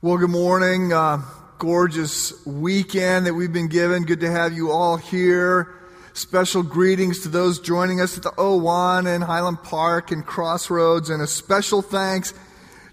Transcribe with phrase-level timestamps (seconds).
[0.00, 0.92] Well, good morning.
[0.92, 1.22] Uh,
[1.58, 4.04] gorgeous weekend that we've been given.
[4.04, 5.74] Good to have you all here.
[6.12, 11.20] Special greetings to those joining us at the O1 and Highland Park and Crossroads, and
[11.20, 12.32] a special thanks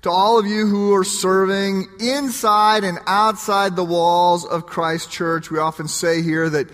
[0.02, 5.52] to all of you who are serving inside and outside the walls of Christ Church.
[5.52, 6.72] We often say here that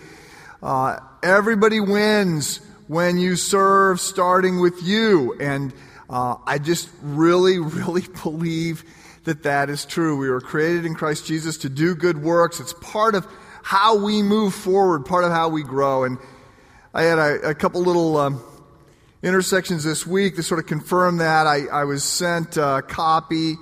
[0.63, 5.35] uh, everybody wins when you serve, starting with you.
[5.41, 5.73] And
[6.09, 8.85] uh, I just really, really believe
[9.23, 10.17] that that is true.
[10.17, 12.59] We were created in Christ Jesus to do good works.
[12.59, 13.27] It's part of
[13.63, 16.03] how we move forward, part of how we grow.
[16.03, 16.17] And
[16.93, 18.43] I had a, a couple little um,
[19.21, 21.45] intersections this week to sort of confirm that.
[21.45, 23.55] I, I was sent a copy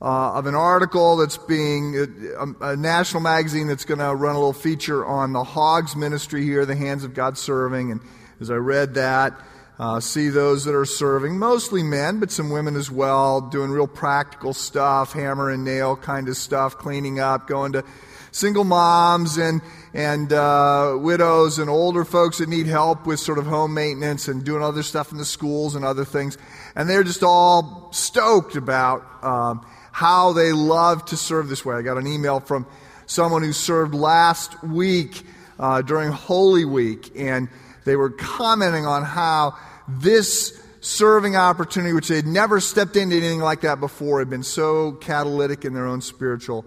[0.00, 4.34] uh, of an article that's being a, uh, a national magazine that's going to run
[4.34, 7.90] a little feature on the Hogs ministry here, the Hands of God Serving.
[7.90, 8.00] And
[8.40, 9.38] as I read that,
[9.78, 13.86] uh, see those that are serving, mostly men, but some women as well, doing real
[13.86, 17.84] practical stuff, hammer and nail kind of stuff, cleaning up, going to
[18.32, 19.62] single moms and
[19.94, 24.44] and uh, widows and older folks that need help with sort of home maintenance and
[24.44, 26.36] doing other stuff in the schools and other things,
[26.74, 31.76] and they're just all stoked about um, how they love to serve this way.
[31.76, 32.66] I got an email from
[33.06, 35.22] someone who served last week
[35.58, 37.48] uh, during Holy Week, and
[37.84, 39.56] they were commenting on how
[39.88, 44.92] this serving opportunity, which they'd never stepped into anything like that before, had been so
[44.92, 46.64] catalytic in their own spiritual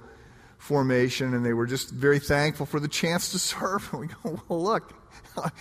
[0.58, 3.88] formation, and they were just very thankful for the chance to serve.
[3.92, 4.94] And we go, well, look,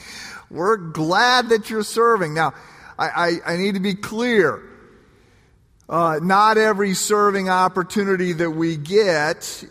[0.50, 2.34] we're glad that you're serving.
[2.34, 2.54] Now,
[2.98, 4.62] I, I, I need to be clear.
[5.88, 9.64] Uh, not every serving opportunity that we get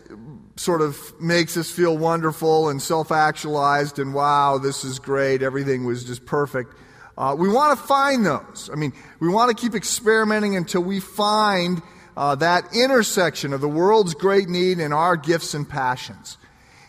[0.58, 5.86] sort of makes us feel wonderful and self actualized and wow, this is great, everything
[5.86, 6.74] was just perfect.
[7.20, 8.70] Uh, we want to find those.
[8.72, 11.82] I mean, we want to keep experimenting until we find
[12.16, 16.38] uh, that intersection of the world's great need and our gifts and passions.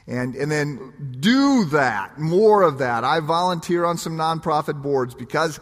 [0.07, 3.03] And, and then do that, more of that.
[3.03, 5.59] I volunteer on some nonprofit boards because,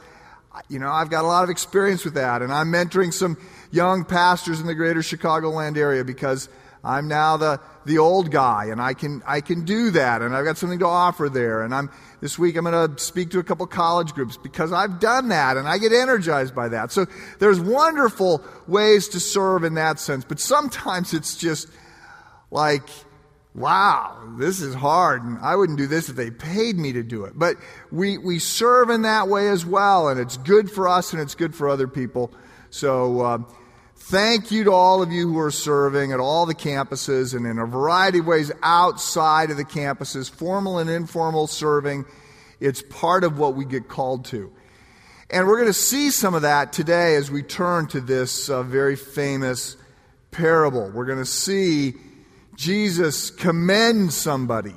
[0.69, 2.43] you know, I've got a lot of experience with that.
[2.43, 3.39] And I'm mentoring some
[3.71, 6.51] young pastors in the greater Chicagoland area because
[6.85, 10.45] I'm now the, the old guy and I can, I can do that and I've
[10.45, 11.63] got something to offer there.
[11.63, 11.91] And I'm,
[12.21, 15.57] this week I'm going to speak to a couple college groups because I've done that
[15.57, 16.93] and I get energized by that.
[16.93, 17.07] So
[17.41, 21.69] there's wonderful ways to serve in that sense, but sometimes it's just
[22.51, 22.89] like,
[23.55, 27.25] wow, this is hard and I wouldn't do this if they paid me to do
[27.25, 27.33] it.
[27.37, 27.57] But
[27.91, 31.35] we, we serve in that way as well and it's good for us and it's
[31.35, 32.31] good for other people.
[32.71, 33.39] So, uh,
[34.09, 37.59] Thank you to all of you who are serving at all the campuses and in
[37.59, 42.07] a variety of ways outside of the campuses, formal and informal serving.
[42.59, 44.51] It's part of what we get called to.
[45.29, 48.63] And we're going to see some of that today as we turn to this uh,
[48.63, 49.77] very famous
[50.31, 50.91] parable.
[50.91, 51.93] We're going to see
[52.57, 54.77] Jesus commend somebody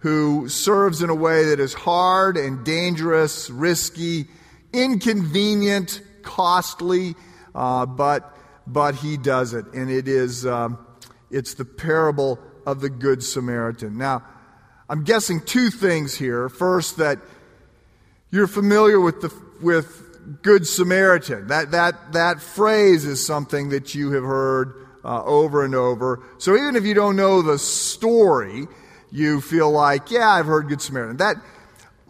[0.00, 4.26] who serves in a way that is hard and dangerous, risky,
[4.74, 7.14] inconvenient, costly,
[7.54, 8.35] uh, but
[8.66, 9.66] but he does it.
[9.72, 10.84] And it is, um,
[11.30, 13.96] it's the parable of the Good Samaritan.
[13.96, 14.24] Now,
[14.88, 16.48] I'm guessing two things here.
[16.48, 17.18] First, that
[18.30, 21.48] you're familiar with the, with Good Samaritan.
[21.48, 26.22] That, that, that phrase is something that you have heard uh, over and over.
[26.38, 28.66] So even if you don't know the story,
[29.12, 31.18] you feel like, yeah, I've heard Good Samaritan.
[31.18, 31.36] That,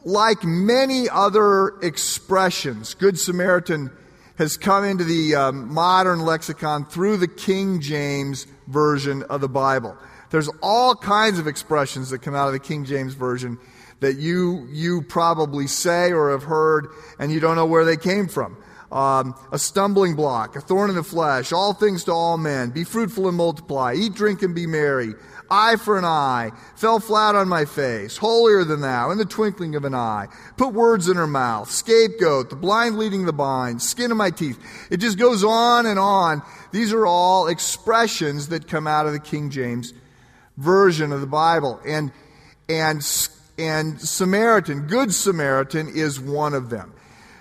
[0.04, 3.90] like many other expressions, Good Samaritan
[4.38, 9.96] has come into the um, modern lexicon through the King James Version of the Bible.
[10.30, 13.58] There's all kinds of expressions that come out of the King James Version
[14.00, 16.88] that you, you probably say or have heard
[17.18, 18.56] and you don't know where they came from.
[18.92, 22.84] Um, a stumbling block, a thorn in the flesh, all things to all men, be
[22.84, 25.14] fruitful and multiply, eat, drink, and be merry,
[25.50, 29.74] eye for an eye, fell flat on my face, holier than thou, in the twinkling
[29.74, 34.10] of an eye, put words in her mouth, scapegoat, the blind leading the blind, skin
[34.10, 34.58] of my teeth.
[34.90, 36.42] It just goes on and on.
[36.72, 39.92] These are all expressions that come out of the King James
[40.56, 41.80] version of the Bible.
[41.86, 42.12] And,
[42.68, 43.06] and,
[43.58, 46.92] and Samaritan, Good Samaritan, is one of them.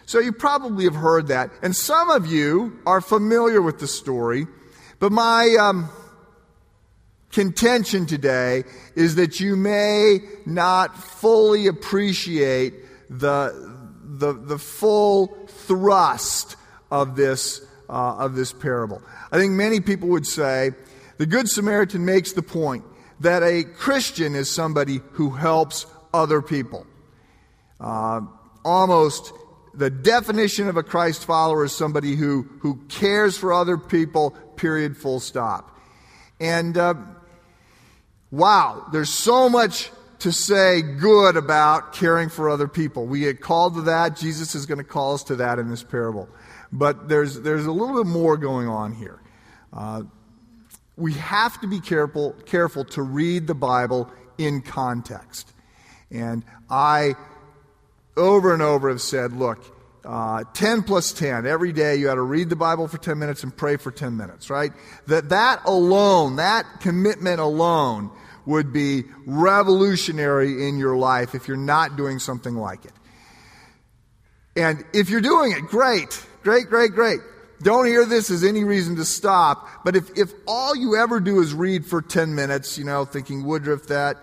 [0.05, 1.51] So you probably have heard that.
[1.63, 4.45] And some of you are familiar with the story.
[4.99, 5.89] But my, um,
[7.35, 8.63] contention today
[8.95, 12.73] is that you may not fully appreciate
[13.09, 13.53] the,
[14.01, 16.55] the, the full thrust
[16.89, 17.59] of this,
[17.89, 19.01] uh, of this parable.
[19.33, 20.71] I think many people would say
[21.17, 22.85] the Good Samaritan makes the point
[23.19, 26.87] that a Christian is somebody who helps other people.
[27.81, 28.21] Uh,
[28.63, 29.33] almost
[29.73, 34.95] the definition of a Christ follower is somebody who, who cares for other people, period,
[34.95, 35.77] full stop.
[36.39, 36.95] And uh,
[38.35, 43.05] wow, there's so much to say good about caring for other people.
[43.05, 44.15] We get called to that.
[44.15, 46.27] Jesus is going to call us to that in this parable.
[46.71, 49.21] But there's, there's a little bit more going on here.
[49.71, 50.03] Uh,
[50.97, 55.51] we have to be careful, careful to read the Bible in context.
[56.11, 57.15] And I,
[58.17, 59.63] over and over, have said, look,
[60.05, 61.45] uh, 10 plus 10.
[61.45, 64.15] Every day you got to read the Bible for 10 minutes and pray for 10
[64.15, 64.71] minutes, right?
[65.07, 68.11] That, that alone, that commitment alone,
[68.45, 72.93] would be revolutionary in your life if you're not doing something like it.
[74.55, 77.19] And if you're doing it, great, great, great, great.
[77.61, 79.67] Don't hear this as any reason to stop.
[79.83, 83.45] But if, if all you ever do is read for 10 minutes, you know, thinking
[83.45, 84.17] Woodruff, that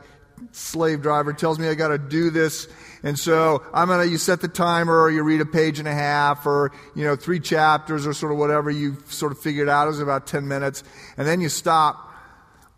[0.53, 2.69] slave driver tells me I got to do this.
[3.03, 5.89] And so I'm going to, you set the timer or you read a page and
[5.89, 9.69] a half or, you know, three chapters or sort of whatever you sort of figured
[9.69, 10.85] out is about 10 minutes.
[11.17, 12.11] And then you stop.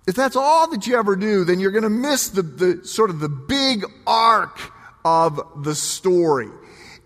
[0.07, 3.11] If that's all that you ever do, then you're going to miss the, the sort
[3.11, 4.59] of the big arc
[5.05, 6.51] of the story.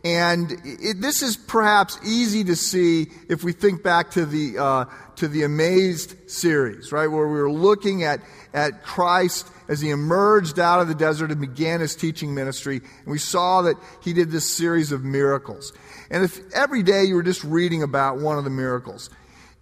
[0.05, 4.85] And it, this is perhaps easy to see if we think back to the, uh,
[5.17, 7.09] to the Amazed series, right?
[7.09, 8.21] Where we were looking at,
[8.55, 12.77] at Christ as he emerged out of the desert and began his teaching ministry.
[12.77, 15.73] And we saw that he did this series of miracles.
[16.11, 19.11] And if every day you were just reading about one of the miracles,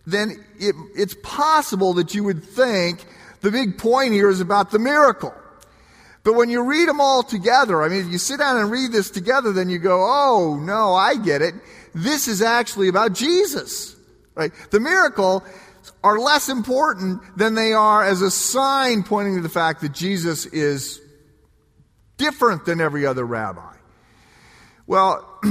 [0.06, 3.05] then it, it's possible that you would think
[3.41, 5.35] the big point here is about the miracle.
[6.25, 8.91] But when you read them all together, I mean, if you sit down and read
[8.91, 11.55] this together, then you go, oh, no, I get it.
[11.94, 13.94] This is actually about Jesus.
[14.35, 14.53] Right?
[14.71, 15.44] The miracle
[16.03, 20.47] are less important than they are as a sign pointing to the fact that Jesus
[20.47, 21.00] is
[22.17, 23.75] different than every other rabbi.
[24.87, 25.41] Well,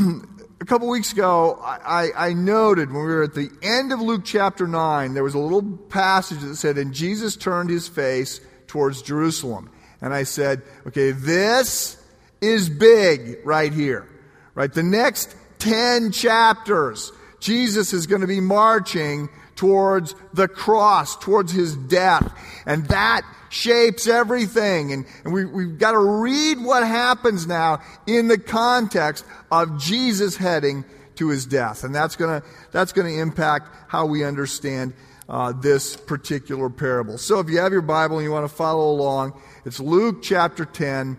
[0.66, 4.24] a couple weeks ago, I, I, noted when we were at the end of Luke
[4.26, 9.04] chapter 9, there was a little passage that said, And Jesus turned his face towards
[9.04, 9.70] Jerusalem.
[10.02, 12.04] And I said, okay, this
[12.42, 14.10] is big right here.
[14.56, 14.74] Right?
[14.74, 21.76] The next 10 chapters, Jesus is going to be marching towards the cross, towards his
[21.76, 22.32] death.
[22.66, 24.92] And that shapes everything.
[24.92, 30.36] And, and we, we've got to read what happens now in the context of Jesus
[30.36, 30.84] heading
[31.16, 31.84] to his death.
[31.84, 34.94] And that's going to, that's going to impact how we understand
[35.28, 37.18] uh, this particular parable.
[37.18, 40.66] So if you have your Bible and you want to follow along, it's Luke chapter
[40.66, 41.18] 10,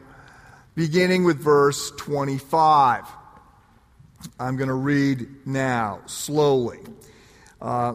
[0.74, 3.04] beginning with verse 25.
[4.38, 6.80] I'm going to read now, slowly.
[7.60, 7.94] Uh,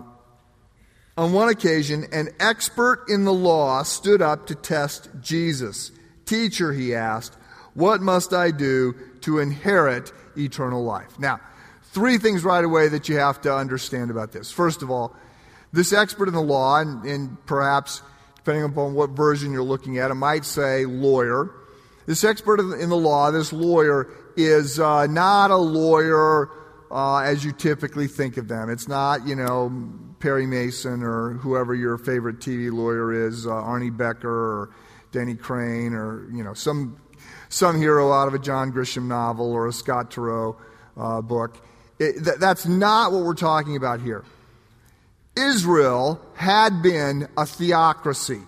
[1.17, 5.91] on one occasion, an expert in the law stood up to test Jesus.
[6.25, 7.35] Teacher, he asked,
[7.73, 11.19] what must I do to inherit eternal life?
[11.19, 11.39] Now,
[11.83, 14.51] three things right away that you have to understand about this.
[14.51, 15.15] First of all,
[15.73, 18.01] this expert in the law, and, and perhaps
[18.35, 21.51] depending upon what version you're looking at, it might say lawyer.
[22.05, 26.49] This expert in the law, this lawyer, is uh, not a lawyer
[26.89, 28.69] uh, as you typically think of them.
[28.69, 29.69] It's not, you know,
[30.21, 34.69] Perry Mason or whoever your favorite TV lawyer is, uh, Arnie Becker or
[35.11, 37.01] Denny Crane or, you know, some,
[37.49, 40.55] some hero out of a John Grisham novel or a Scott Turow
[40.95, 41.57] uh, book.
[41.99, 44.23] It, th- that's not what we're talking about here.
[45.35, 48.41] Israel had been a theocracy.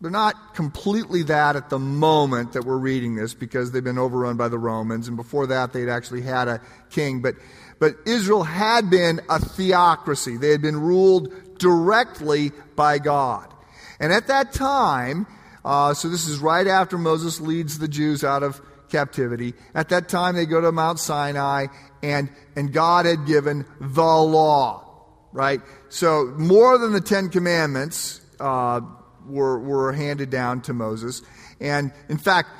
[0.00, 4.36] They're not completely that at the moment that we're reading this because they've been overrun
[4.36, 6.60] by the Romans, and before that they'd actually had a
[6.90, 7.22] king.
[7.22, 7.36] But,
[7.78, 10.36] but Israel had been a theocracy.
[10.36, 13.52] They had been ruled directly by God.
[13.98, 15.26] And at that time,
[15.64, 18.60] uh, so this is right after Moses leads the Jews out of
[18.90, 19.54] captivity.
[19.74, 21.68] At that time, they go to Mount Sinai,
[22.02, 24.86] and, and God had given the law
[25.36, 25.60] right?
[25.90, 28.80] So more than the Ten Commandments uh,
[29.28, 31.22] were, were handed down to Moses.
[31.60, 32.50] And in fact,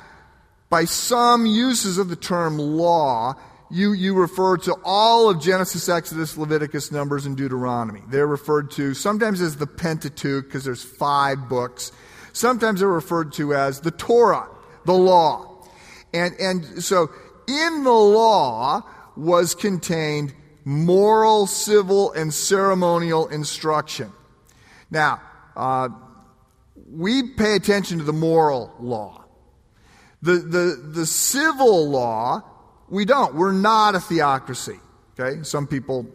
[0.69, 3.35] by some uses of the term law,
[3.69, 8.01] you, you refer to all of Genesis, Exodus, Leviticus, Numbers, and Deuteronomy.
[8.09, 11.91] They're referred to sometimes as the Pentateuch because there's five books.
[12.33, 14.47] Sometimes they're referred to as the Torah,
[14.85, 15.65] the law.
[16.13, 17.09] And, and so
[17.47, 18.83] in the law
[19.15, 20.33] was contained
[20.63, 24.11] moral, civil, and ceremonial instruction.
[24.91, 25.21] Now,
[25.55, 25.89] uh,
[26.91, 29.25] we pay attention to the moral law.
[30.21, 32.41] The, the, the civil law,
[32.89, 33.35] we don't.
[33.35, 34.79] We're not a theocracy.
[35.19, 35.43] Okay?
[35.43, 36.07] Some people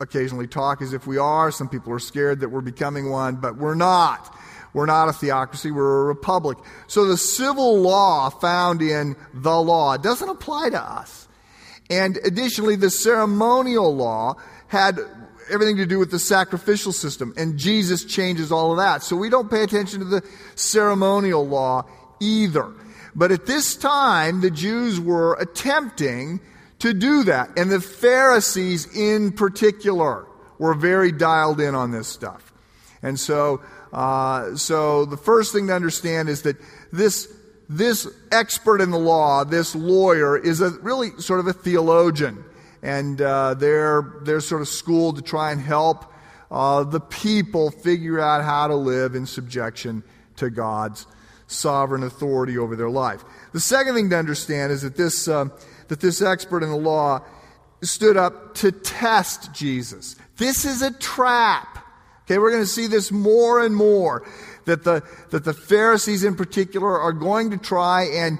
[0.00, 1.50] occasionally talk as if we are.
[1.50, 4.34] Some people are scared that we're becoming one, but we're not.
[4.74, 6.58] We're not a theocracy, we're a republic.
[6.86, 11.26] So the civil law found in the law doesn't apply to us.
[11.90, 15.00] And additionally, the ceremonial law had
[15.50, 17.34] everything to do with the sacrificial system.
[17.36, 19.02] And Jesus changes all of that.
[19.02, 20.22] So we don't pay attention to the
[20.54, 21.84] ceremonial law
[22.20, 22.72] either.
[23.14, 26.40] But at this time, the Jews were attempting
[26.80, 27.50] to do that.
[27.58, 30.26] And the Pharisees in particular
[30.58, 32.52] were very dialed in on this stuff.
[33.02, 33.60] And so,
[33.92, 36.56] uh, so the first thing to understand is that
[36.92, 37.32] this,
[37.68, 42.44] this expert in the law, this lawyer, is a really sort of a theologian.
[42.82, 46.12] And uh, they're, sort of schooled to try and help
[46.50, 50.02] uh, the people figure out how to live in subjection
[50.36, 51.06] to God's
[51.46, 53.24] sovereign authority over their life.
[53.52, 55.46] The second thing to understand is that this, uh,
[55.88, 57.24] that this expert in the law
[57.82, 60.16] stood up to test Jesus.
[60.36, 61.78] This is a trap.
[62.24, 64.26] Okay, we're going to see this more and more.
[64.66, 68.38] That the, that the Pharisees in particular are going to try and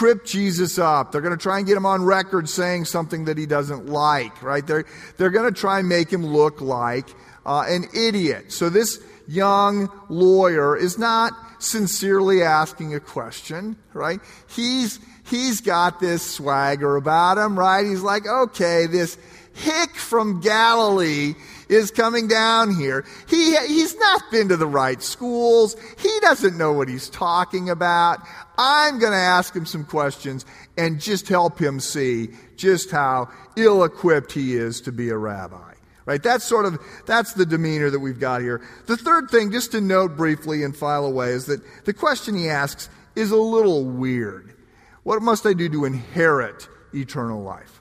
[0.00, 1.12] trip Jesus up.
[1.12, 4.42] They're going to try and get him on record saying something that he doesn't like,
[4.42, 4.66] right?
[4.66, 4.86] They're,
[5.18, 7.06] they're going to try and make him look like
[7.44, 8.50] uh, an idiot.
[8.50, 14.20] So this young lawyer is not sincerely asking a question, right?
[14.48, 17.84] He's, he's got this swagger about him, right?
[17.84, 19.18] He's like, okay, this
[19.52, 21.34] hick from Galilee
[21.70, 23.06] is coming down here.
[23.28, 25.76] He, he's not been to the right schools.
[25.98, 28.18] He doesn't know what he's talking about.
[28.58, 30.44] I'm going to ask him some questions
[30.76, 35.74] and just help him see just how ill equipped he is to be a rabbi.
[36.06, 36.22] Right?
[36.22, 38.60] That's sort of, that's the demeanor that we've got here.
[38.86, 42.48] The third thing, just to note briefly and file away, is that the question he
[42.48, 44.56] asks is a little weird.
[45.04, 47.80] What must I do to inherit eternal life?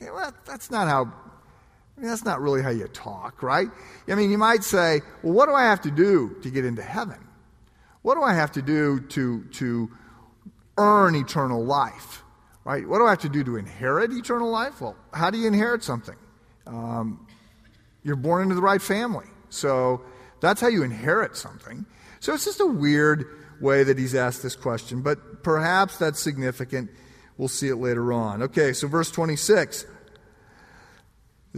[0.00, 1.12] Yeah, well, that's not how,
[1.98, 3.68] I mean, that's not really how you talk, right?
[4.06, 6.80] I mean, you might say, well, what do I have to do to get into
[6.80, 7.18] heaven?
[8.02, 9.90] What do I have to do to, to
[10.76, 12.22] earn eternal life?
[12.64, 12.88] Right?
[12.88, 14.80] What do I have to do to inherit eternal life?
[14.80, 16.14] Well, how do you inherit something?
[16.68, 17.26] Um,
[18.04, 19.26] you're born into the right family.
[19.48, 20.02] So
[20.40, 21.84] that's how you inherit something.
[22.20, 23.26] So it's just a weird
[23.60, 26.90] way that he's asked this question, but perhaps that's significant.
[27.38, 28.42] We'll see it later on.
[28.44, 29.84] Okay, so verse 26.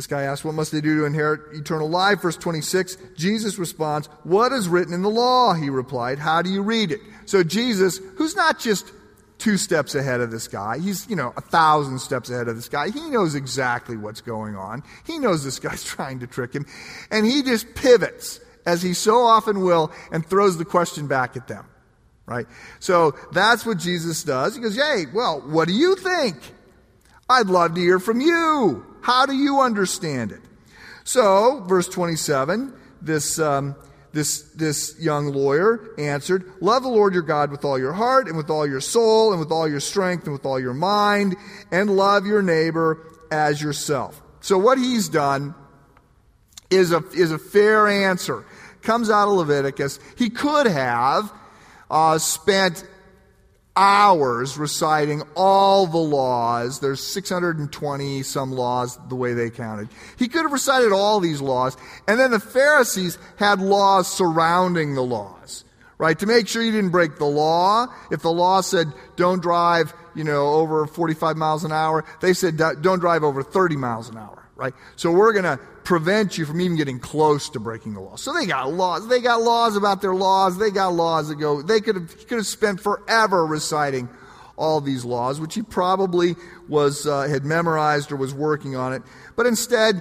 [0.00, 2.23] This guy asks, What must they do to inherit eternal life?
[2.23, 5.52] Verse 26, Jesus responds, What is written in the law?
[5.52, 7.02] He replied, How do you read it?
[7.26, 8.90] So Jesus, who's not just
[9.37, 10.78] two steps ahead of this guy.
[10.78, 12.88] He's, you know, a thousand steps ahead of this guy.
[12.88, 14.83] He knows exactly what's going on.
[15.07, 16.64] He knows this guy's trying to trick him.
[17.11, 21.47] And he just pivots, as he so often will, and throws the question back at
[21.47, 21.66] them.
[22.25, 22.47] Right?
[22.78, 24.54] So that's what Jesus does.
[24.54, 26.37] He goes, Hey, well, what do you think?
[27.31, 28.85] I'd love to hear from you.
[29.03, 30.41] How do you understand it?
[31.05, 33.77] So, verse 27, this, um,
[34.13, 38.37] this, this young lawyer answered, Love the Lord your God with all your heart, and
[38.37, 41.37] with all your soul, and with all your strength, and with all your mind,
[41.71, 44.21] and love your neighbor as yourself.
[44.41, 45.55] So, what he's done
[46.69, 48.45] is a, is a fair answer.
[48.83, 50.01] Comes out of Leviticus.
[50.17, 51.33] He could have
[51.89, 52.85] uh, spent
[53.77, 56.81] hours reciting all the laws.
[56.81, 59.89] There's 620 some laws, the way they counted.
[60.19, 61.77] He could have recited all these laws.
[62.07, 65.65] And then the Pharisees had laws surrounding the laws,
[65.99, 66.19] right?
[66.19, 67.87] To make sure you didn't break the law.
[68.11, 72.57] If the law said don't drive, you know, over 45 miles an hour, they said
[72.57, 74.75] don't drive over 30 miles an hour, right?
[74.97, 78.14] So we're going to prevent you from even getting close to breaking the law.
[78.14, 79.09] So they got laws.
[79.09, 80.56] They got laws about their laws.
[80.56, 81.62] They got laws that go.
[81.62, 84.09] They could have could have spent forever reciting
[84.56, 86.37] all these laws, which he probably
[86.68, 89.02] was uh, had memorized or was working on it.
[89.35, 90.00] But instead,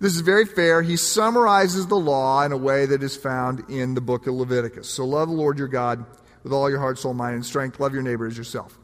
[0.00, 0.82] this is very fair.
[0.82, 4.86] He summarizes the law in a way that is found in the book of Leviticus.
[4.86, 6.04] So love the Lord your God
[6.42, 7.80] with all your heart, soul, mind, and strength.
[7.80, 8.78] Love your neighbor as yourself.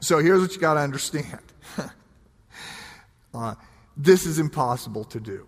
[0.00, 1.38] So here's what you got to understand.
[3.34, 3.54] uh,
[3.98, 5.46] this is impossible to do.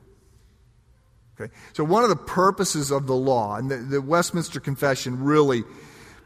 [1.40, 1.52] Okay?
[1.73, 5.62] So, one of the purposes of the law, and the, the Westminster Confession really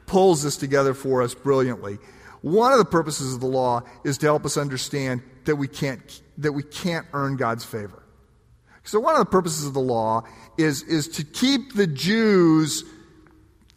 [0.07, 1.99] pulls this together for us brilliantly.
[2.40, 6.21] One of the purposes of the law is to help us understand that we can't,
[6.38, 8.02] that we can't earn God's favor.
[8.83, 10.25] So, one of the purposes of the law
[10.59, 12.85] is, is to keep the Jews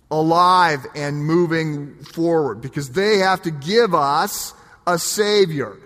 [0.09, 4.53] alive and moving forward because they have to give us
[4.85, 5.77] a Savior.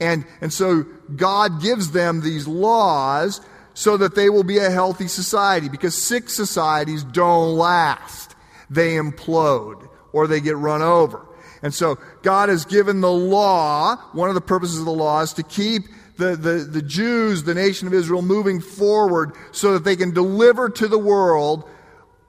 [0.00, 0.84] And, and so
[1.16, 3.40] God gives them these laws
[3.74, 8.34] so that they will be a healthy society because sick societies don't last.
[8.70, 11.26] They implode or they get run over.
[11.62, 15.32] And so God has given the law, one of the purposes of the law is
[15.34, 15.82] to keep
[16.16, 20.68] the, the, the Jews, the nation of Israel, moving forward so that they can deliver
[20.68, 21.68] to the world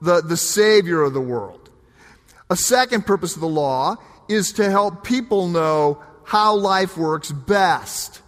[0.00, 1.70] the, the Savior of the world.
[2.48, 3.96] A second purpose of the law
[4.28, 8.22] is to help people know how life works best.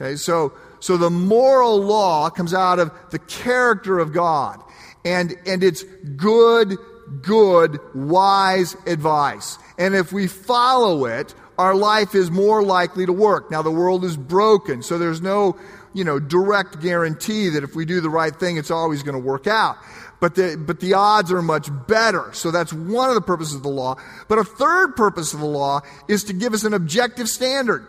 [0.00, 4.62] Okay, so, so the moral law comes out of the character of God.
[5.04, 5.82] And, and it's
[6.14, 6.76] good,
[7.22, 9.58] good, wise advice.
[9.78, 13.50] And if we follow it, our life is more likely to work.
[13.50, 15.56] Now the world is broken, so there's no,
[15.92, 19.26] you know, direct guarantee that if we do the right thing, it's always going to
[19.26, 19.76] work out.
[20.20, 22.32] But the, but the odds are much better.
[22.32, 23.96] So that's one of the purposes of the law.
[24.26, 27.86] But a third purpose of the law is to give us an objective standard.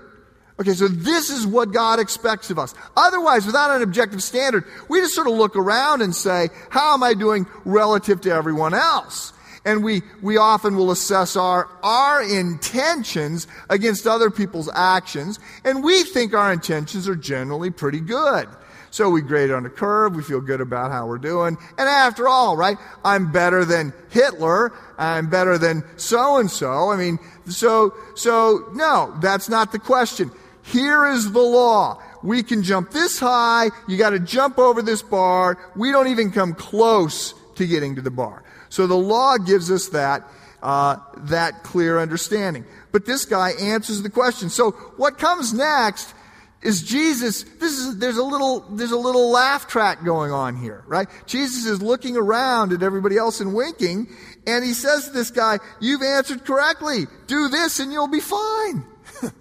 [0.60, 2.76] Okay, so this is what God expects of us.
[2.98, 7.02] Otherwise, without an objective standard, we just sort of look around and say, how am
[7.02, 9.32] I doing relative to everyone else?
[9.66, 16.04] And we, we often will assess our, our intentions against other people's actions, and we
[16.04, 18.50] think our intentions are generally pretty good.
[18.92, 22.28] So we grade on a curve, we feel good about how we're doing, and after
[22.28, 26.90] all, right, I'm better than Hitler, I'm better than so and so.
[26.90, 30.32] I mean, so, so, no, that's not the question.
[30.64, 32.02] Here is the law.
[32.24, 33.70] We can jump this high.
[33.88, 35.58] You got to jump over this bar.
[35.76, 38.44] We don't even come close to getting to the bar.
[38.70, 40.28] So the law gives us that,
[40.62, 42.66] uh, that clear understanding.
[42.92, 44.50] But this guy answers the question.
[44.50, 46.14] So what comes next
[46.62, 50.84] is Jesus, this is, there's a little, there's a little laugh track going on here,
[50.88, 51.08] right?
[51.26, 54.10] Jesus is looking around at everybody else and winking,
[54.46, 57.06] and he says to this guy, you've answered correctly.
[57.28, 58.86] Do this and you'll be fine.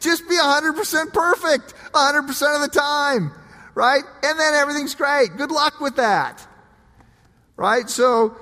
[0.00, 3.32] Just be 100% perfect 100% of the time,
[3.74, 4.02] right?
[4.22, 5.36] And then everything's great.
[5.36, 6.46] Good luck with that.
[7.56, 7.88] Right?
[7.88, 8.36] So,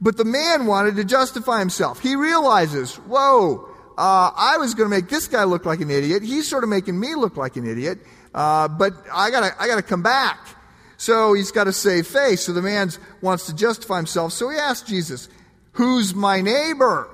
[0.00, 2.00] but the man wanted to justify himself.
[2.00, 6.22] He realizes, whoa, uh, I was going to make this guy look like an idiot.
[6.22, 7.98] He's sort of making me look like an idiot.
[8.34, 10.38] Uh, but I gotta, I gotta come back.
[10.96, 12.42] So he's got to save face.
[12.42, 14.32] So the man wants to justify himself.
[14.32, 15.28] So he asks Jesus,
[15.72, 17.08] who's my neighbor?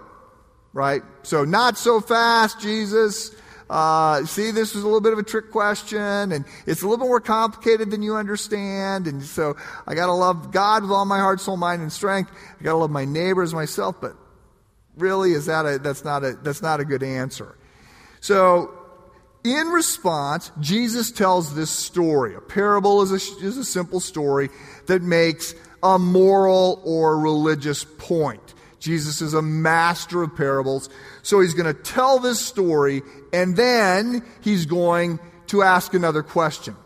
[0.73, 1.03] right?
[1.23, 3.35] So, not so fast, Jesus.
[3.69, 6.99] Uh, see, this was a little bit of a trick question, and it's a little
[6.99, 9.07] bit more complicated than you understand.
[9.07, 9.57] And so,
[9.87, 12.31] I got to love God with all my heart, soul, mind, and strength.
[12.61, 14.01] I got to love my neighbors myself.
[14.01, 14.17] But
[15.01, 17.57] really, is that a, that's not a that's not a good answer.
[18.21, 18.73] So,
[19.45, 22.35] in response, Jesus tells this story.
[22.35, 24.51] A parable is a, is a simple story
[24.87, 28.55] that makes a moral or religious point.
[28.81, 30.89] Jesus is a master of parables.
[31.23, 36.77] So he's going to tell this story and then he's going to ask another question.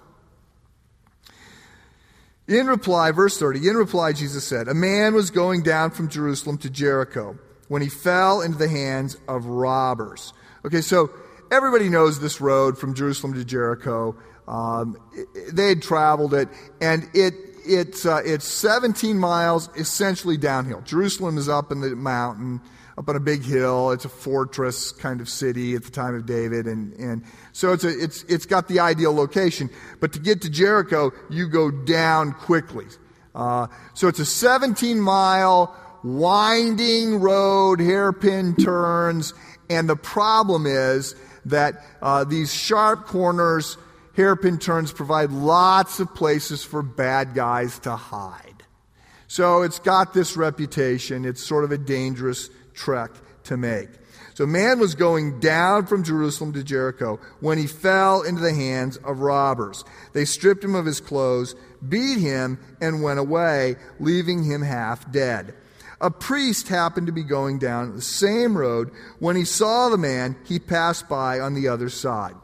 [2.46, 6.58] In reply, verse 30, in reply, Jesus said, A man was going down from Jerusalem
[6.58, 7.38] to Jericho
[7.74, 10.32] when he fell into the hands of robbers.
[10.64, 11.10] Okay, so
[11.50, 14.14] everybody knows this road from Jerusalem to Jericho.
[14.46, 14.96] Um,
[15.52, 16.48] they had traveled it,
[16.80, 17.34] and it
[17.66, 20.82] it's, uh, it's 17 miles essentially downhill.
[20.82, 22.60] Jerusalem is up in the mountain,
[22.96, 23.90] up on a big hill.
[23.90, 26.66] It's a fortress kind of city at the time of David.
[26.66, 29.68] And, and so it's, a, it's, it's got the ideal location.
[29.98, 32.86] But to get to Jericho, you go down quickly.
[33.34, 39.34] Uh, so it's a 17 mile winding road, hairpin turns.
[39.68, 43.76] And the problem is that uh, these sharp corners
[44.14, 48.62] hairpin turns provide lots of places for bad guys to hide.
[49.26, 51.24] So it's got this reputation.
[51.24, 53.10] It's sort of a dangerous trek
[53.44, 53.88] to make.
[54.34, 58.96] So man was going down from Jerusalem to Jericho when he fell into the hands
[58.98, 59.84] of robbers.
[60.12, 61.54] They stripped him of his clothes,
[61.88, 65.54] beat him, and went away, leaving him half dead.
[66.04, 68.90] A priest happened to be going down the same road.
[69.20, 72.34] When he saw the man, he passed by on the other side.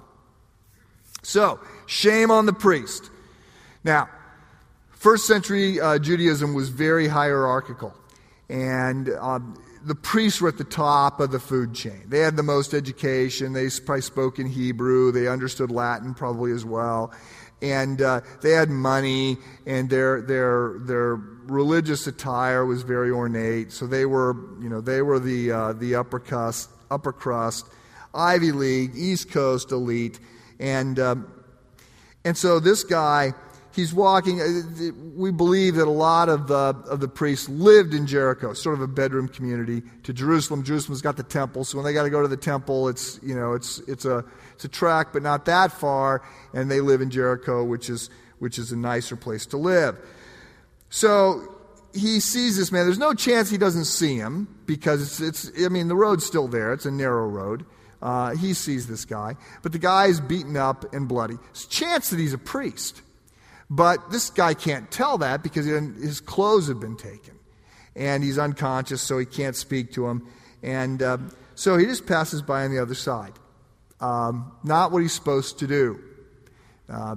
[1.23, 3.11] So, shame on the priest.
[3.85, 4.09] Now,
[4.93, 7.93] first century uh, Judaism was very hierarchical,
[8.49, 12.05] and um, the priests were at the top of the food chain.
[12.07, 13.53] They had the most education.
[13.53, 15.13] They probably spoke in Hebrew.
[15.13, 17.13] They understood Latin probably as well.
[17.61, 21.17] And uh, they had money, and their, their, their
[21.51, 23.73] religious attire was very ornate.
[23.73, 27.67] So they were, you know, they were the, uh, the upper, crust, upper crust,
[28.15, 30.21] Ivy League, East Coast elite.
[30.59, 31.33] And, um,
[32.25, 33.35] and so this guy,
[33.73, 34.41] he's walking.
[34.41, 38.75] Uh, we believe that a lot of the, of the priests lived in Jericho, sort
[38.75, 40.63] of a bedroom community to Jerusalem.
[40.63, 43.35] Jerusalem's got the temple, so when they got to go to the temple, it's, you
[43.35, 47.11] know, it's, it's, a, it's a trek, but not that far, and they live in
[47.11, 49.99] Jericho, which is, which is a nicer place to live.
[50.91, 51.57] So
[51.95, 52.85] he sees this man.
[52.85, 56.49] There's no chance he doesn't see him because it's, it's I mean, the road's still
[56.49, 56.73] there.
[56.73, 57.65] It's a narrow road.
[58.03, 61.37] Uh, he sees this guy, but the guy is beaten up and bloody.
[61.51, 63.03] It's a chance that he's a priest,
[63.69, 67.35] but this guy can't tell that because his clothes have been taken,
[67.95, 70.27] and he's unconscious, so he can't speak to him,
[70.63, 71.19] and uh,
[71.55, 73.35] so he just passes by on the other side.
[74.01, 76.01] Um, not what he's supposed to do.
[76.89, 77.17] Uh,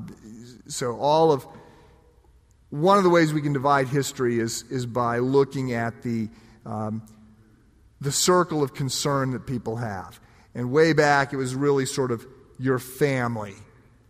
[0.67, 1.47] so, all of
[2.73, 6.27] one of the ways we can divide history is, is by looking at the,
[6.65, 7.03] um,
[8.01, 10.19] the circle of concern that people have.
[10.55, 12.25] And way back, it was really sort of
[12.57, 13.53] your family,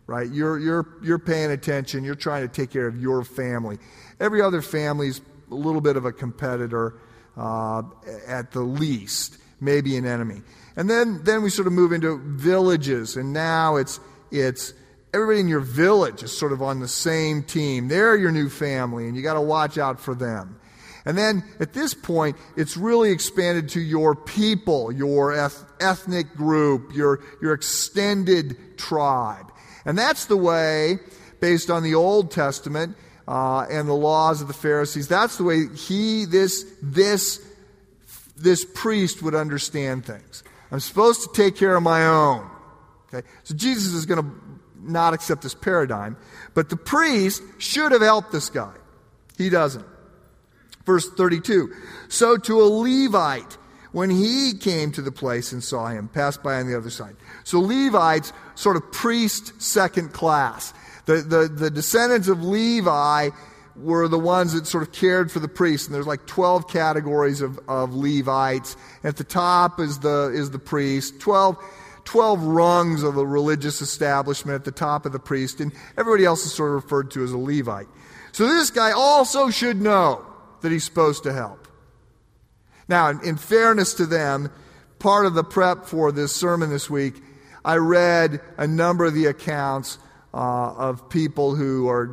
[0.06, 0.30] right?
[0.30, 3.76] You're, you're, you're paying attention, you're trying to take care of your family.
[4.18, 6.94] Every other family is a little bit of a competitor
[7.36, 7.82] uh,
[8.26, 10.40] at the least, maybe an enemy.
[10.74, 14.00] And then, then we sort of move into villages, and now it's,
[14.30, 14.72] it's
[15.14, 17.88] everybody in your village is sort of on the same team.
[17.88, 20.58] They're your new family, and you got to watch out for them.
[21.06, 26.94] And then at this point, it's really expanded to your people, your eth- ethnic group,
[26.94, 29.52] your, your extended tribe.
[29.84, 30.98] And that's the way,
[31.40, 32.96] based on the Old Testament
[33.28, 37.40] uh, and the laws of the Pharisees, that's the way he, this, this,
[38.36, 40.42] this priest would understand things.
[40.72, 42.50] I'm supposed to take care of my own.
[43.12, 43.26] Okay?
[43.44, 44.30] So Jesus is going to
[44.84, 46.16] not accept this paradigm,
[46.54, 48.74] but the priest should have helped this guy.
[49.36, 49.84] He doesn't.
[50.84, 51.72] Verse 32
[52.08, 53.56] So too a Levite,
[53.92, 57.16] when he came to the place and saw him, passed by on the other side.
[57.44, 60.74] So Levites, sort of priest second class.
[61.06, 63.30] The, the, the descendants of Levi
[63.76, 65.86] were the ones that sort of cared for the priests.
[65.86, 68.76] And there's like 12 categories of, of Levites.
[69.02, 71.20] At the top is the, is the priest.
[71.20, 71.58] 12,
[72.04, 75.60] 12 rungs of the religious establishment at the top of the priest.
[75.60, 77.88] And everybody else is sort of referred to as a Levite.
[78.32, 80.24] So this guy also should know
[80.62, 81.68] that he's supposed to help.
[82.88, 84.50] Now, in, in fairness to them,
[84.98, 87.22] part of the prep for this sermon this week,
[87.64, 89.98] I read a number of the accounts
[90.34, 92.06] uh, of people who are,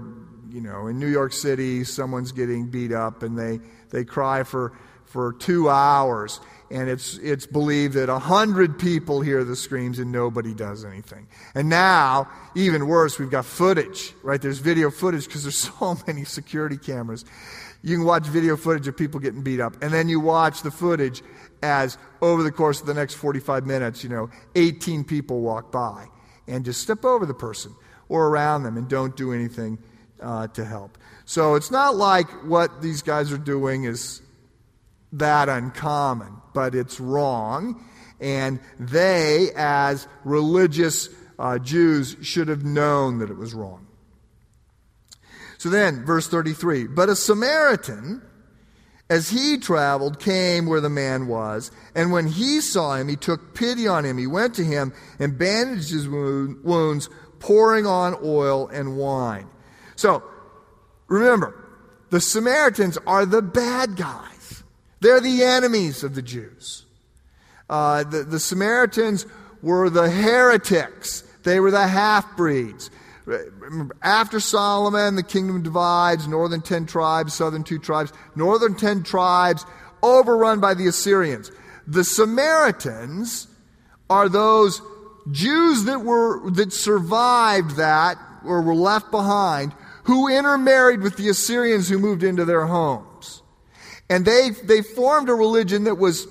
[0.49, 4.77] you know, in New York City, someone's getting beat up and they, they cry for,
[5.11, 6.39] for two hours.
[6.69, 11.27] And it's, it's believed that a hundred people hear the screams and nobody does anything.
[11.53, 14.41] And now, even worse, we've got footage, right?
[14.41, 17.25] There's video footage because there's so many security cameras.
[17.83, 20.71] You can watch video footage of people getting beat up, and then you watch the
[20.71, 21.23] footage
[21.63, 26.07] as over the course of the next 45 minutes, you know, 18 people walk by
[26.47, 27.75] and just step over the person
[28.09, 29.77] or around them and don't do anything
[30.21, 30.97] uh, to help.
[31.25, 34.21] So it's not like what these guys are doing is
[35.13, 37.83] that uncommon, but it's wrong.
[38.19, 43.87] And they, as religious uh, Jews, should have known that it was wrong.
[45.57, 48.21] So then, verse 33 But a Samaritan,
[49.11, 51.69] as he traveled, came where the man was.
[51.93, 54.17] And when he saw him, he took pity on him.
[54.17, 59.49] He went to him and bandaged his wounds, pouring on oil and wine.
[59.95, 60.23] So,
[61.07, 61.61] remember,
[62.09, 64.30] the Samaritans are the bad guys,
[65.01, 66.85] they're the enemies of the Jews.
[67.69, 69.25] Uh, the, the Samaritans
[69.61, 72.89] were the heretics, they were the half breeds.
[74.01, 78.11] After Solomon, the kingdom divides, northern 10 tribes, southern 2 tribes.
[78.35, 79.65] Northern 10 tribes
[80.01, 81.51] overrun by the Assyrians.
[81.87, 83.47] The Samaritans
[84.09, 84.81] are those
[85.31, 91.87] Jews that were that survived that or were left behind who intermarried with the Assyrians
[91.87, 93.07] who moved into their homes.
[94.11, 96.27] And they they formed a religion that was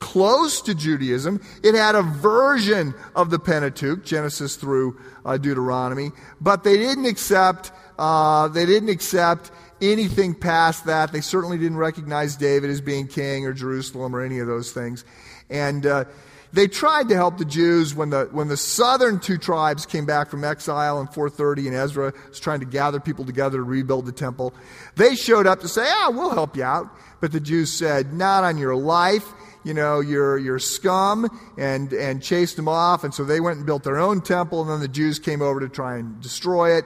[0.00, 1.40] close to Judaism.
[1.62, 7.70] It had a version of the Pentateuch, Genesis through uh, Deuteronomy, but they didn't accept.
[7.96, 11.12] Uh, they didn't accept anything past that.
[11.12, 15.04] They certainly didn't recognize David as being king or Jerusalem or any of those things.
[15.48, 16.06] And uh,
[16.52, 20.30] they tried to help the Jews when the, when the southern two tribes came back
[20.30, 24.12] from exile in 430 and Ezra was trying to gather people together to rebuild the
[24.12, 24.52] temple.
[24.96, 26.88] They showed up to say, ah, we'll help you out.
[27.20, 29.32] But the Jews said, not on your life
[29.64, 33.04] you know, you're, you're scum and, and chased them off.
[33.04, 35.60] And so they went and built their own temple, and then the Jews came over
[35.60, 36.84] to try and destroy it.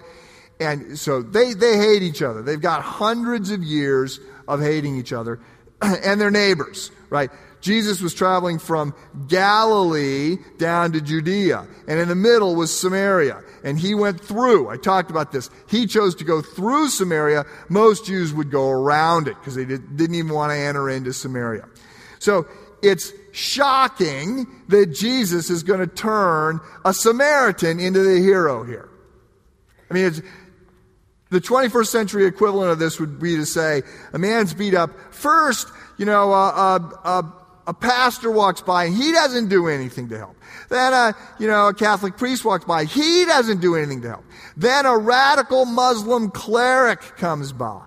[0.60, 2.42] And so they, they hate each other.
[2.42, 5.40] They've got hundreds of years of hating each other
[5.82, 7.30] and their neighbors, right?
[7.64, 8.94] Jesus was traveling from
[9.26, 13.42] Galilee down to Judea, and in the middle was Samaria.
[13.64, 14.68] And he went through.
[14.68, 15.48] I talked about this.
[15.66, 17.46] He chose to go through Samaria.
[17.70, 21.14] Most Jews would go around it because they did, didn't even want to enter into
[21.14, 21.66] Samaria.
[22.18, 22.46] So
[22.82, 28.90] it's shocking that Jesus is going to turn a Samaritan into the hero here.
[29.90, 30.12] I mean,
[31.30, 34.90] the 21st century equivalent of this would be to say a man's beat up.
[35.14, 37.32] First, you know, a, a,
[37.66, 40.36] a pastor walks by he doesn't do anything to help.
[40.68, 42.84] Then, a, you know, a Catholic priest walks by.
[42.84, 44.24] He doesn't do anything to help.
[44.56, 47.86] Then a radical Muslim cleric comes by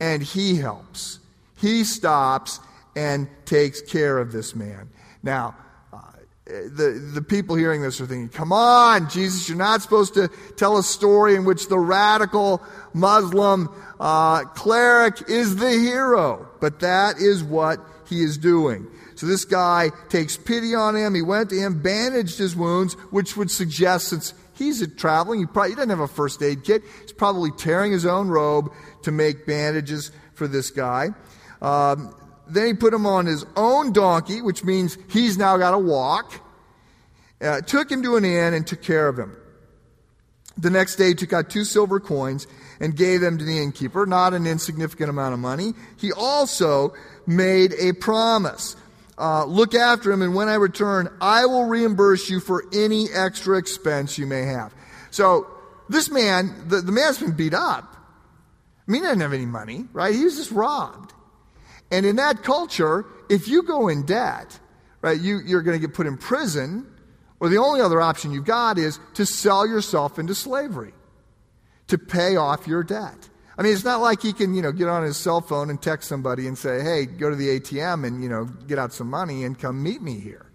[0.00, 1.20] and he helps.
[1.56, 2.60] He stops
[2.94, 4.88] and takes care of this man.
[5.22, 5.56] Now,
[5.92, 6.00] uh,
[6.46, 10.78] the, the people hearing this are thinking, come on, Jesus, you're not supposed to tell
[10.78, 12.62] a story in which the radical
[12.94, 16.48] Muslim uh, cleric is the hero.
[16.60, 18.86] But that is what he is doing.
[19.16, 21.14] So this guy takes pity on him.
[21.14, 25.70] He went to him, bandaged his wounds, which would suggest since he's traveling, he, probably,
[25.70, 26.82] he doesn't have a first aid kit.
[27.02, 28.70] He's probably tearing his own robe
[29.02, 31.08] to make bandages for this guy.
[31.62, 32.14] Um,
[32.46, 36.42] then he put him on his own donkey, which means he's now got to walk.
[37.40, 39.36] Uh, took him to an inn and took care of him.
[40.58, 42.46] The next day, he took out two silver coins
[42.80, 45.74] and gave them to the innkeeper, not an insignificant amount of money.
[45.96, 46.94] He also
[47.26, 48.76] made a promise.
[49.18, 53.56] Uh, look after him, and when I return, I will reimburse you for any extra
[53.56, 54.74] expense you may have.
[55.10, 55.46] So,
[55.88, 57.96] this man, the, the man's been beat up.
[58.86, 60.14] I mean, he doesn't have any money, right?
[60.14, 61.14] He was just robbed.
[61.90, 64.58] And in that culture, if you go in debt,
[65.00, 66.86] right, you, you're going to get put in prison,
[67.40, 70.92] or the only other option you've got is to sell yourself into slavery
[71.88, 73.28] to pay off your debt.
[73.58, 75.80] I mean, it's not like he can, you know, get on his cell phone and
[75.80, 79.08] text somebody and say, hey, go to the ATM and, you know, get out some
[79.08, 80.46] money and come meet me here,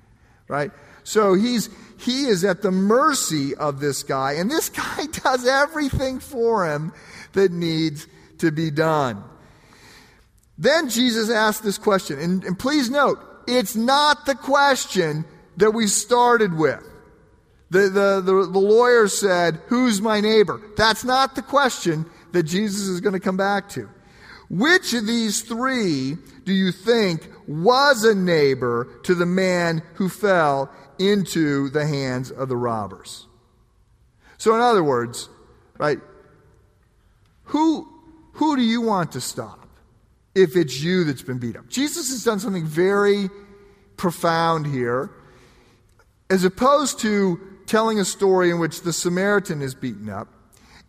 [0.48, 0.72] right?
[1.04, 6.20] So he's, he is at the mercy of this guy, and this guy does everything
[6.20, 6.94] for him
[7.34, 9.24] that needs to be done.
[10.58, 15.26] Then Jesus asked this question, and, and please note, it's not the question
[15.58, 16.88] that we started with.
[17.72, 20.62] The, the, the, the, lawyer said, Who's my neighbor?
[20.76, 23.89] That's not the question that Jesus is going to come back to.
[24.50, 30.70] Which of these three do you think was a neighbor to the man who fell
[31.00, 33.28] into the hands of the robbers?
[34.38, 35.30] So, in other words,
[35.78, 36.00] right,
[37.44, 37.88] who,
[38.34, 39.70] who do you want to stop
[40.36, 41.70] if it's you that's been beat up?
[41.70, 43.30] Jesus has done something very
[43.96, 45.12] profound here.
[46.30, 50.28] As opposed to telling a story in which the Samaritan is beaten up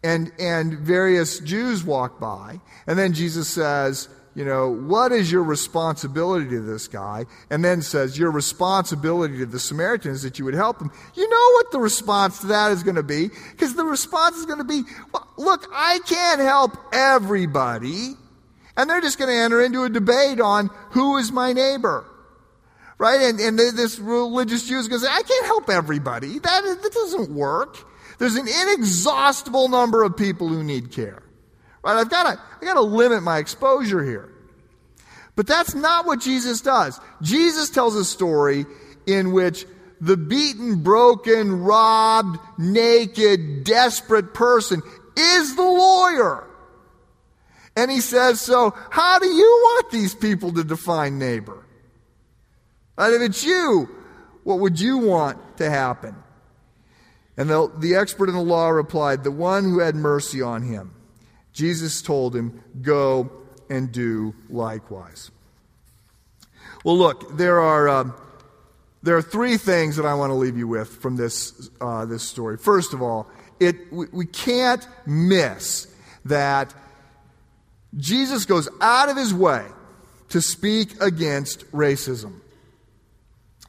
[0.03, 5.43] and, and various Jews walk by, and then Jesus says, you know, what is your
[5.43, 7.27] responsibility to this guy?
[7.51, 10.91] And then says, your responsibility to the Samaritan is that you would help him.
[11.15, 13.29] You know what the response to that is going to be?
[13.51, 18.15] Because the response is going to be, well, look, I can't help everybody.
[18.75, 22.07] And they're just going to enter into a debate on who is my neighbor
[23.03, 23.21] right?
[23.21, 26.39] And, and this religious Jew is going to say, I can't help everybody.
[26.39, 27.79] That, that doesn't work.
[28.23, 31.25] There's an inexhaustible number of people who need care.
[31.83, 31.97] Right?
[31.97, 34.33] I've got to, I've got to limit my exposure here.
[35.35, 37.01] But that's not what Jesus does.
[37.21, 38.65] Jesus tells a story
[39.09, 39.67] in which
[40.01, 44.83] the beaten, broken, robbed, naked, desperate person
[45.17, 46.47] is the lawyer.
[47.75, 51.67] And he says, So, how do you want these people to define neighbor?
[52.97, 53.89] And if it's you,
[54.45, 56.15] what would you want to happen?
[57.37, 60.95] And the, the expert in the law replied, The one who had mercy on him.
[61.53, 63.31] Jesus told him, Go
[63.71, 65.31] and do likewise.
[66.85, 68.11] Well, look, there are, uh,
[69.03, 72.23] there are three things that I want to leave you with from this, uh, this
[72.23, 72.59] story.
[72.59, 73.29] First of all,
[73.61, 75.87] it, we, we can't miss
[76.25, 76.75] that
[77.97, 79.65] Jesus goes out of his way
[80.31, 82.41] to speak against racism.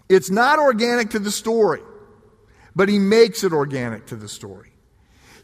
[0.09, 1.81] It's not organic to the story,
[2.75, 4.71] but he makes it organic to the story.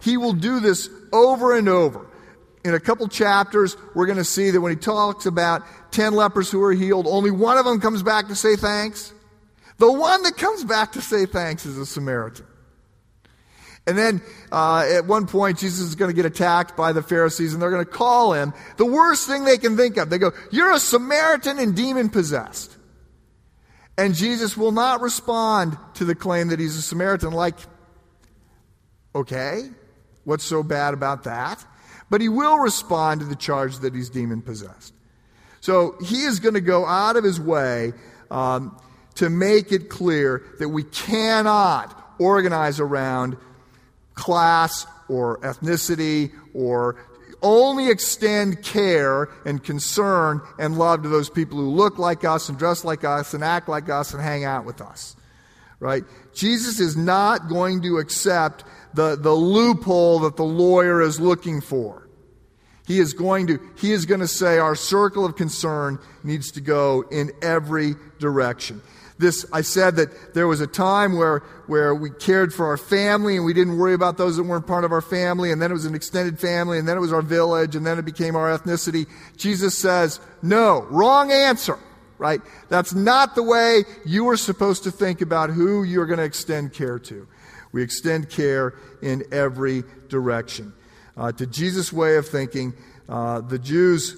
[0.02, 2.06] He will do this over and over.
[2.66, 6.52] In a couple chapters, we're going to see that when he talks about 10 lepers
[6.52, 9.14] who are healed, only one of them comes back to say thanks.
[9.78, 12.46] The one that comes back to say thanks is a Samaritan.
[13.88, 17.54] And then uh, at one point, Jesus is going to get attacked by the Pharisees,
[17.54, 20.10] and they're going to call him the worst thing they can think of.
[20.10, 22.76] They go, You're a Samaritan and demon possessed.
[24.00, 27.58] And Jesus will not respond to the claim that he's a Samaritan, like,
[29.14, 29.64] okay,
[30.24, 31.66] what's so bad about that?
[32.10, 34.94] But he will respond to the charge that he's demon possessed.
[35.60, 37.92] So he is going to go out of his way
[38.32, 38.80] um,
[39.16, 43.36] to make it clear that we cannot organize around
[44.14, 46.96] class or ethnicity or
[47.42, 52.58] only extend care and concern and love to those people who look like us and
[52.58, 55.16] dress like us and act like us and hang out with us.
[55.80, 56.04] Right?
[56.34, 62.08] Jesus is not going to accept the, the loophole that the lawyer is looking for.
[62.86, 66.62] He is going to, he is going to say our circle of concern needs to
[66.62, 68.82] go in every direction
[69.20, 73.36] this, I said that there was a time where, where we cared for our family
[73.36, 75.74] and we didn't worry about those that weren't part of our family, and then it
[75.74, 78.58] was an extended family, and then it was our village, and then it became our
[78.58, 79.08] ethnicity.
[79.36, 81.78] Jesus says, no, wrong answer.
[82.20, 82.42] right?
[82.68, 86.74] That's not the way you are supposed to think about who you're going to extend
[86.74, 87.28] care to.
[87.72, 90.74] We extend care in every direction.
[91.18, 92.74] Uh, to Jesus' way of thinking,
[93.08, 94.16] uh, the Jews'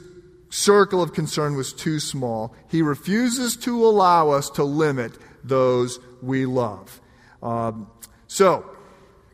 [0.52, 2.54] circle of concern was too small.
[2.70, 7.02] He refuses to allow us to limit those we love.
[7.42, 7.90] Um,
[8.28, 8.70] so,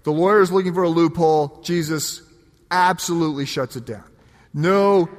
[0.04, 1.60] the lawyer is looking for a loophole.
[1.64, 2.22] Jesus
[2.72, 4.06] absolutely shuts it down.
[4.54, 5.10] No,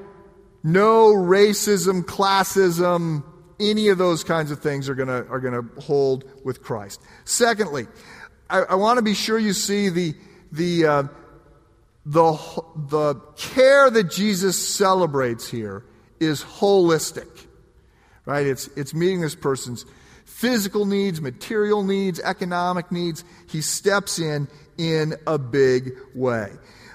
[0.63, 3.23] no racism, classism,
[3.61, 7.01] any of those kinds of things are going to are going to hold with Christ.
[7.25, 7.87] Secondly,
[8.49, 10.15] I, I want to be sure you see the
[10.53, 11.03] the uh,
[12.09, 12.33] the
[12.89, 15.85] the care that Jesus celebrates here
[16.19, 17.29] is holistic,
[18.25, 18.47] right?
[18.47, 19.85] It's it's meeting this person's
[20.25, 23.25] physical needs, material needs, economic needs.
[23.51, 26.53] He steps in in a big way.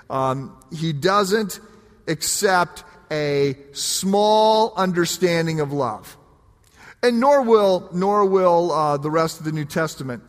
[0.10, 1.60] Um, he doesn't
[2.08, 6.18] accept a small understanding of love.
[7.04, 10.24] And nor will, nor will uh, the rest of the New Testament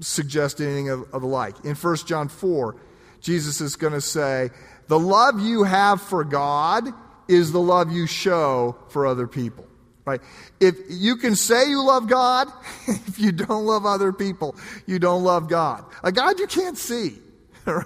[0.00, 1.64] suggest anything of, of the like.
[1.64, 2.76] In 1 John 4,
[3.20, 4.50] Jesus is going to say,
[4.88, 6.88] The love you have for God
[7.28, 9.66] is the love you show for other people.
[10.04, 10.20] Right?
[10.60, 12.48] If you can say you love God,
[12.86, 14.54] if you don't love other people,
[14.86, 15.84] you don't love God.
[16.04, 17.18] A God you can't see.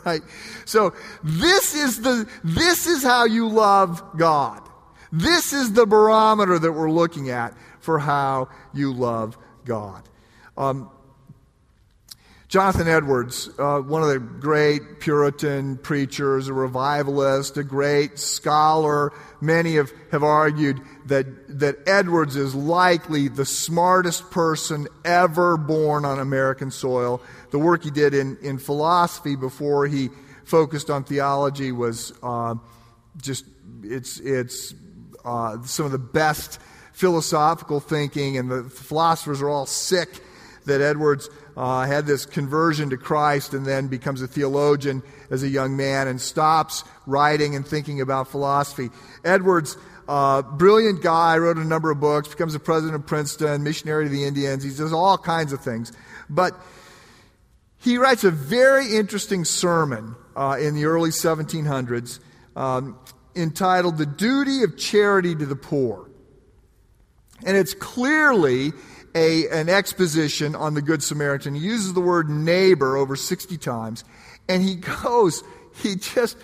[0.05, 0.21] Right?
[0.67, 0.93] So
[1.25, 4.61] this is the this is how you love God.
[5.11, 10.03] This is the barometer that we're looking at for how you love God.
[10.59, 10.91] Um,
[12.51, 19.77] Jonathan Edwards, uh, one of the great Puritan preachers, a revivalist, a great scholar, many
[19.77, 21.27] have, have argued that,
[21.61, 27.23] that Edwards is likely the smartest person ever born on American soil.
[27.53, 30.09] The work he did in, in philosophy before he
[30.43, 32.57] focused on theology was uh,
[33.23, 33.45] just,
[33.85, 34.75] it's, it's
[35.25, 36.59] uh, some of the best
[36.95, 40.09] philosophical thinking, and the philosophers are all sick
[40.67, 45.49] that Edwards uh, had this conversion to Christ and then becomes a theologian as a
[45.49, 48.91] young man and stops writing and thinking about philosophy.
[49.25, 49.77] Edwards,
[50.09, 54.11] uh, brilliant guy, wrote a number of books, becomes the president of Princeton, missionary to
[54.11, 54.63] the Indians.
[54.63, 55.93] He does all kinds of things.
[56.29, 56.55] But
[57.79, 62.21] he writes a very interesting sermon uh, in the early 1700s
[62.57, 62.99] um,
[63.35, 66.11] entitled The Duty of Charity to the Poor.
[67.45, 68.73] And it's clearly
[69.15, 71.55] a, an exposition on the Good Samaritan.
[71.55, 74.05] He uses the word neighbor over 60 times.
[74.49, 75.43] And he goes,
[75.83, 76.37] he just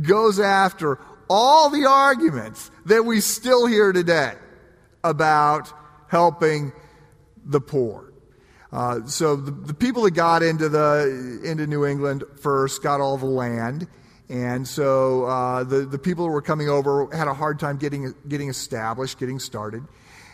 [0.00, 4.34] goes after all the arguments that we still hear today
[5.02, 5.72] about
[6.08, 6.72] helping
[7.44, 8.12] the poor.
[8.72, 13.16] Uh, so the, the, people that got into the into New England first got all
[13.16, 13.86] the land,
[14.28, 18.12] and so uh, the the people that were coming over had a hard time getting
[18.26, 19.84] getting established, getting started,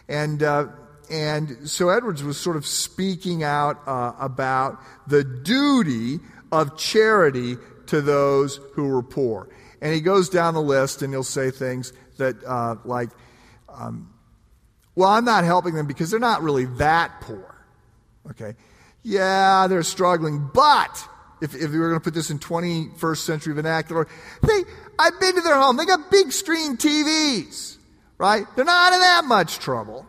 [0.09, 0.67] and uh,
[1.13, 6.21] and so Edwards was sort of speaking out uh, about the duty
[6.51, 9.51] of charity to those who were poor.
[9.83, 13.11] And he goes down the list and he'll say things that, uh, like,
[13.69, 14.11] um,
[14.95, 17.63] well, I'm not helping them because they're not really that poor.
[18.31, 18.55] Okay?
[19.03, 21.07] Yeah, they're struggling, but
[21.43, 24.09] if, if we were going to put this in 21st century vernacular,
[24.43, 24.63] they,
[24.99, 25.77] I've been to their home.
[25.77, 27.77] They got big screen TVs,
[28.17, 28.47] right?
[28.57, 30.07] They're not in that much trouble.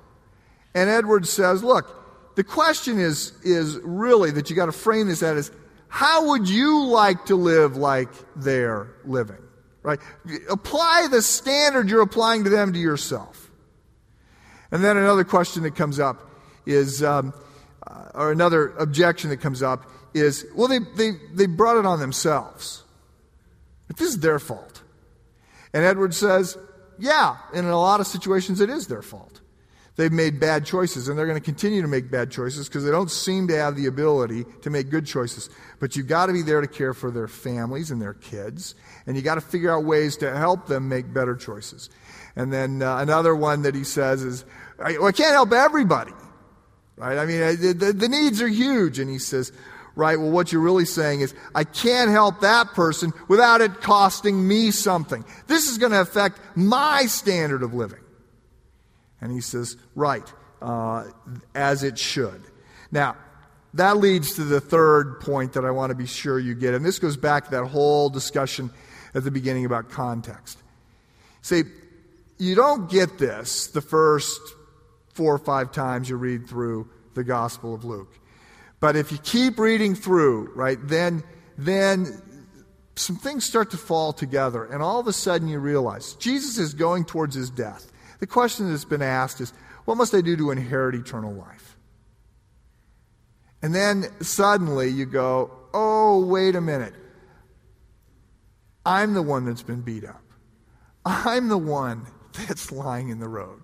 [0.76, 5.22] And Edwards says, look, the question is, is really that you got to frame this
[5.22, 5.52] at is
[5.88, 9.38] how would you like to live like they're living?
[9.84, 10.00] Right?
[10.50, 13.52] Apply the standard you're applying to them to yourself.
[14.72, 16.32] And then another question that comes up
[16.66, 17.34] is, um,
[17.86, 22.00] uh, or another objection that comes up is, well, they, they, they brought it on
[22.00, 22.84] themselves.
[23.88, 24.82] But this is their fault.
[25.74, 26.58] And Edwards says,
[26.98, 29.42] yeah, and in a lot of situations it is their fault
[29.96, 32.92] they've made bad choices and they're going to continue to make bad choices because they
[32.92, 35.50] don't seem to have the ability to make good choices.
[35.80, 38.76] But you've got to be there to care for their families and their kids,
[39.06, 41.90] and you've got to figure out ways to help them make better choices.
[42.36, 44.46] And then uh, another one that he says is,
[44.80, 46.14] I, well, I can't help everybody,
[46.96, 47.18] right?
[47.18, 48.98] I mean, the, the, the needs are huge.
[48.98, 49.52] And he says,
[49.96, 54.48] right, well, what you're really saying is, I can't help that person without it costing
[54.48, 55.24] me something.
[55.46, 58.00] This is going to affect my standard of living.
[59.24, 61.06] And he says, Right, uh,
[61.56, 62.44] as it should.
[62.92, 63.16] Now,
[63.74, 66.74] that leads to the third point that I want to be sure you get.
[66.74, 68.70] And this goes back to that whole discussion
[69.16, 70.62] at the beginning about context.
[71.42, 71.64] See,
[72.38, 74.42] you don't get this the first
[75.14, 78.14] four or five times you read through the Gospel of Luke.
[78.80, 81.24] But if you keep reading through, right, then,
[81.58, 82.22] then
[82.98, 84.66] some things start to fall together.
[84.66, 87.93] And all of a sudden you realize Jesus is going towards his death.
[88.24, 89.52] The question that's been asked is,
[89.84, 91.76] what must I do to inherit eternal life?
[93.62, 96.94] And then suddenly you go, oh, wait a minute.
[98.86, 100.24] I'm the one that's been beat up.
[101.06, 102.08] I'm the one
[102.48, 103.62] that's lying in the road.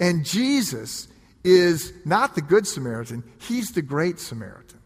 [0.00, 1.06] And Jesus
[1.44, 4.80] is not the Good Samaritan, he's the Great Samaritan.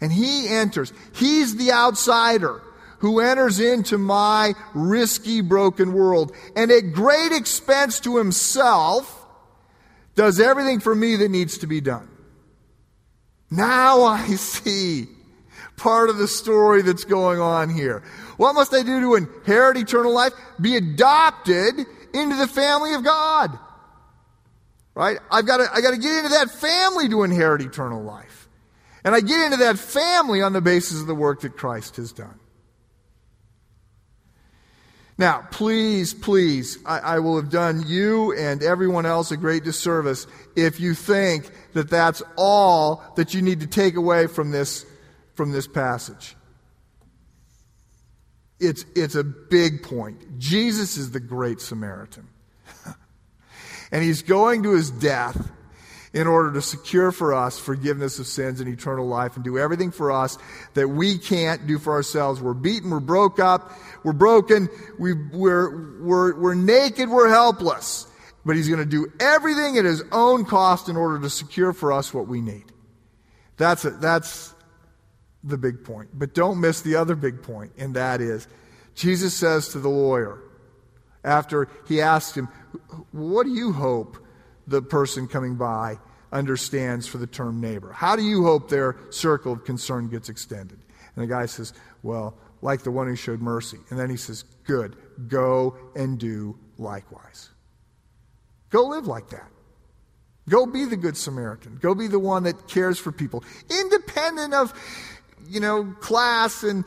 [0.00, 2.62] And he enters, he's the outsider
[2.98, 6.32] who enters into my risky, broken world.
[6.56, 9.26] And at great expense to himself,
[10.18, 12.08] does everything for me that needs to be done.
[13.50, 15.06] Now I see
[15.76, 18.02] part of the story that's going on here.
[18.36, 20.32] What must I do to inherit eternal life?
[20.60, 23.56] Be adopted into the family of God.
[24.94, 25.18] Right?
[25.30, 28.48] I've got to, I got to get into that family to inherit eternal life.
[29.04, 32.12] And I get into that family on the basis of the work that Christ has
[32.12, 32.40] done.
[35.18, 40.28] Now, please, please, I, I, will have done you and everyone else a great disservice
[40.54, 44.86] if you think that that's all that you need to take away from this,
[45.34, 46.36] from this passage.
[48.60, 50.38] It's, it's a big point.
[50.38, 52.28] Jesus is the great Samaritan.
[53.90, 55.50] and he's going to his death
[56.12, 59.90] in order to secure for us forgiveness of sins and eternal life and do everything
[59.90, 60.38] for us
[60.74, 62.40] that we can't do for ourselves.
[62.40, 63.72] We're beaten, we're broke up,
[64.04, 68.06] we're broken, we, we're, we're, we're naked, we're helpless.
[68.44, 71.92] But he's going to do everything at his own cost in order to secure for
[71.92, 72.64] us what we need.
[73.58, 74.54] That's, a, that's
[75.44, 76.10] the big point.
[76.14, 78.48] But don't miss the other big point, and that is
[78.94, 80.42] Jesus says to the lawyer,
[81.24, 82.48] after he asks him,
[83.12, 84.16] What do you hope
[84.68, 85.98] the person coming by
[86.30, 87.92] understands for the term neighbor?
[87.92, 90.78] How do you hope their circle of concern gets extended?
[91.16, 93.78] And the guy says, Well, like the one who showed mercy.
[93.90, 94.96] And then he says, Good,
[95.28, 97.50] go and do likewise.
[98.70, 99.48] Go live like that.
[100.48, 101.78] Go be the Good Samaritan.
[101.80, 104.72] Go be the one that cares for people, independent of,
[105.46, 106.84] you know, class and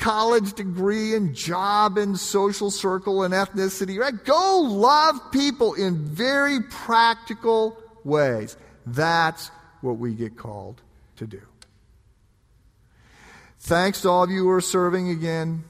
[0.00, 4.24] college degree and job and social circle and ethnicity, right?
[4.24, 8.56] Go love people in very practical ways.
[8.86, 9.50] That's
[9.82, 10.80] what we get called
[11.16, 11.42] to do.
[13.60, 15.64] Thanks to all of you who are serving again.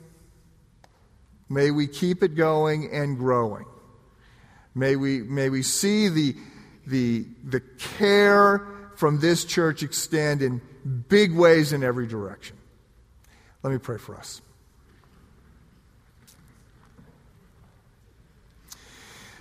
[1.49, 3.66] May we keep it going and growing.
[4.76, 6.37] May we, may we see the,
[6.87, 7.61] the, the
[7.99, 8.64] care
[8.95, 10.61] from this church extend in
[11.09, 12.57] big ways in every direction.
[13.63, 14.41] Let me pray for us.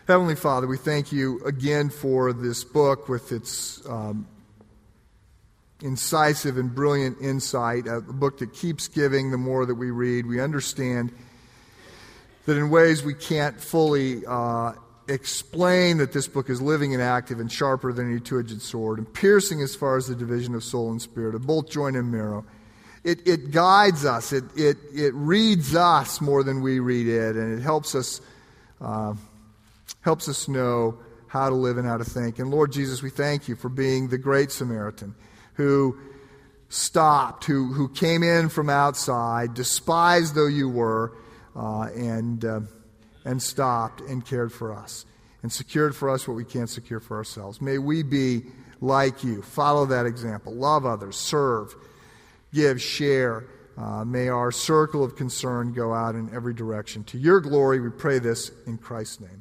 [0.08, 4.28] Heavenly Father, we thank you again for this book with its um,
[5.82, 10.26] incisive and brilliant insight, a book that keeps giving the more that we read.
[10.26, 11.14] We understand
[12.46, 14.74] that in ways we can't fully uh,
[15.08, 18.98] explain that this book is living and active and sharper than any two edged sword
[18.98, 22.12] and piercing as far as the division of soul and spirit, of both joint and
[22.12, 22.44] marrow
[23.04, 27.58] it, it guides us, it, it, it reads us more than we read it, and
[27.58, 28.22] it helps us,
[28.82, 29.14] uh,
[30.02, 32.40] helps us know how to live and how to think.
[32.40, 35.16] And Lord Jesus, we thank you for being the great Samaritan
[35.54, 35.98] who
[36.70, 41.14] stopped, who, who came in from outside, despised though you were,
[41.56, 42.62] uh, and, uh,
[43.26, 45.06] and stopped and cared for us
[45.42, 47.62] and secured for us what we can't secure for ourselves.
[47.62, 48.44] May we be
[48.82, 49.42] like you.
[49.42, 50.54] Follow that example.
[50.54, 51.76] Love others, serve
[52.54, 53.46] give, share.
[53.78, 57.04] Uh, may our circle of concern go out in every direction.
[57.06, 59.39] To your glory, we pray this in Christ's name.